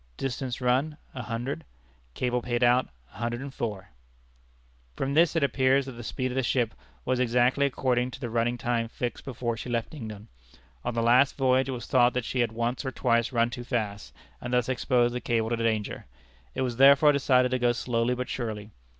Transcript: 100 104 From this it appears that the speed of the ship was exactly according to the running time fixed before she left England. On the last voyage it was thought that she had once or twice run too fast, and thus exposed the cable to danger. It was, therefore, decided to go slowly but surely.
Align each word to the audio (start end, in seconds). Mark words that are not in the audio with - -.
100 0.19 0.59
104 1.93 3.87
From 4.95 5.13
this 5.13 5.35
it 5.35 5.43
appears 5.43 5.85
that 5.85 5.91
the 5.91 6.01
speed 6.03 6.31
of 6.31 6.35
the 6.35 6.41
ship 6.41 6.73
was 7.05 7.19
exactly 7.19 7.67
according 7.67 8.09
to 8.09 8.19
the 8.19 8.31
running 8.31 8.57
time 8.57 8.87
fixed 8.87 9.23
before 9.23 9.55
she 9.55 9.69
left 9.69 9.93
England. 9.93 10.27
On 10.83 10.95
the 10.95 11.03
last 11.03 11.37
voyage 11.37 11.69
it 11.69 11.73
was 11.73 11.85
thought 11.85 12.15
that 12.15 12.25
she 12.25 12.39
had 12.39 12.51
once 12.51 12.83
or 12.83 12.91
twice 12.91 13.31
run 13.31 13.51
too 13.51 13.63
fast, 13.63 14.11
and 14.41 14.53
thus 14.53 14.69
exposed 14.69 15.13
the 15.13 15.21
cable 15.21 15.51
to 15.51 15.55
danger. 15.55 16.07
It 16.55 16.61
was, 16.63 16.77
therefore, 16.77 17.11
decided 17.11 17.51
to 17.51 17.59
go 17.59 17.71
slowly 17.71 18.15
but 18.15 18.27
surely. 18.27 18.71